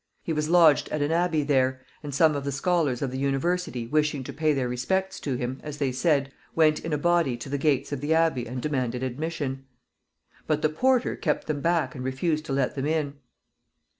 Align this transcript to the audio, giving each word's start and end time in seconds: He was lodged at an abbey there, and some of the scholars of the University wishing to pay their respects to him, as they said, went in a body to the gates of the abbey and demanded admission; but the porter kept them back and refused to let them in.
He 0.23 0.33
was 0.33 0.49
lodged 0.49 0.89
at 0.89 1.03
an 1.03 1.11
abbey 1.11 1.43
there, 1.43 1.79
and 2.01 2.11
some 2.11 2.35
of 2.35 2.43
the 2.43 2.51
scholars 2.51 3.03
of 3.03 3.11
the 3.11 3.19
University 3.19 3.85
wishing 3.85 4.23
to 4.23 4.33
pay 4.33 4.51
their 4.51 4.67
respects 4.67 5.19
to 5.19 5.35
him, 5.35 5.59
as 5.63 5.77
they 5.77 5.91
said, 5.91 6.31
went 6.55 6.79
in 6.79 6.91
a 6.91 6.97
body 6.97 7.37
to 7.37 7.49
the 7.49 7.59
gates 7.59 7.91
of 7.91 8.01
the 8.01 8.11
abbey 8.11 8.47
and 8.47 8.63
demanded 8.63 9.03
admission; 9.03 9.67
but 10.47 10.63
the 10.63 10.69
porter 10.69 11.15
kept 11.15 11.45
them 11.45 11.61
back 11.61 11.93
and 11.93 12.03
refused 12.03 12.45
to 12.45 12.51
let 12.53 12.73
them 12.73 12.87
in. 12.87 13.19